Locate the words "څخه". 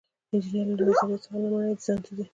1.23-1.37